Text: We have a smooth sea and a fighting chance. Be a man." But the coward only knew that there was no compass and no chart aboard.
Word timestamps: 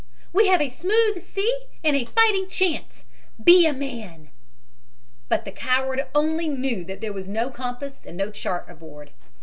We 0.33 0.47
have 0.47 0.61
a 0.61 0.67
smooth 0.67 1.21
sea 1.23 1.65
and 1.83 1.95
a 1.95 2.05
fighting 2.05 2.49
chance. 2.49 3.05
Be 3.43 3.67
a 3.67 3.71
man." 3.71 4.29
But 5.29 5.45
the 5.45 5.51
coward 5.51 6.07
only 6.15 6.47
knew 6.49 6.83
that 6.85 7.01
there 7.01 7.13
was 7.13 7.29
no 7.29 7.51
compass 7.51 8.03
and 8.03 8.17
no 8.17 8.31
chart 8.31 8.67
aboard. 8.67 9.11